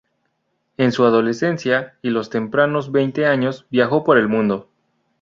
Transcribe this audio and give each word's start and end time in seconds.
En 0.77 0.91
su 0.91 1.03
adolescencia 1.05 1.93
y 2.01 2.09
los 2.09 2.31
tempranos 2.31 2.91
veinte 2.91 3.27
años 3.27 3.67
viajó 3.69 4.03
por 4.03 4.17
el 4.17 4.27
mundo. 4.29 4.67